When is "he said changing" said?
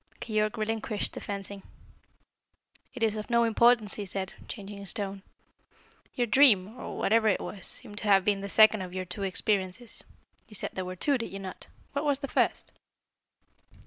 3.93-4.79